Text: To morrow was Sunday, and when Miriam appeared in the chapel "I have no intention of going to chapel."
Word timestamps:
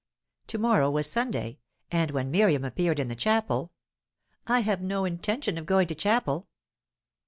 To 0.47 0.57
morrow 0.57 0.89
was 0.89 1.07
Sunday, 1.11 1.59
and 1.91 2.09
when 2.09 2.31
Miriam 2.31 2.65
appeared 2.65 2.99
in 2.99 3.07
the 3.07 3.15
chapel 3.15 3.71
"I 4.47 4.61
have 4.61 4.81
no 4.81 5.05
intention 5.05 5.59
of 5.59 5.67
going 5.67 5.85
to 5.89 5.93
chapel." 5.93 6.47